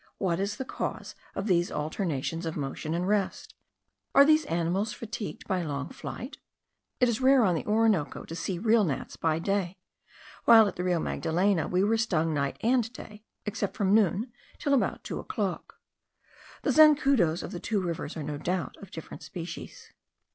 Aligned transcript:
What 0.17 0.39
is 0.39 0.55
the 0.55 0.65
cause 0.65 1.13
of 1.35 1.45
these 1.45 1.71
alternations 1.71 2.47
of 2.47 2.57
motion 2.57 2.95
and 2.95 3.07
rest? 3.07 3.53
Are 4.15 4.25
these 4.25 4.45
animals 4.47 4.93
fatigued 4.93 5.47
by 5.47 5.61
long 5.61 5.89
flight? 5.89 6.39
It 6.99 7.07
is 7.07 7.21
rare 7.21 7.43
on 7.43 7.53
the 7.53 7.63
Orinoco 7.67 8.23
to 8.23 8.35
see 8.35 8.57
real 8.57 8.83
gnats 8.83 9.15
by 9.15 9.37
day; 9.37 9.77
while 10.45 10.67
at 10.67 10.75
the 10.75 10.83
Rio 10.83 10.99
Magdalena 10.99 11.67
we 11.67 11.83
were 11.83 11.97
stung 11.97 12.33
night 12.33 12.57
and 12.61 12.91
day, 12.91 13.21
except 13.45 13.77
from 13.77 13.93
noon 13.93 14.31
till 14.57 14.73
about 14.73 15.03
two 15.03 15.19
o'clock. 15.19 15.79
The 16.63 16.71
zancudos 16.71 17.43
of 17.43 17.51
the 17.51 17.59
two 17.59 17.79
rivers 17.79 18.17
are 18.17 18.23
no 18.23 18.39
doubt 18.39 18.77
of 18.77 18.89
different 18.89 19.21
species. 19.21 19.91